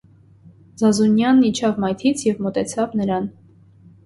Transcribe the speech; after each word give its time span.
Զազունյանն 0.81 1.43
իջավ 1.49 1.77
մայթից 1.85 2.25
և 2.29 2.41
մոտեցավ 2.47 2.97
նրան: 3.03 3.31